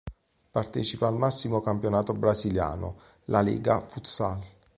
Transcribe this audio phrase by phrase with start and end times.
[0.49, 4.43] Partecipa al massimo campionato brasiliano, la Liga Futsal.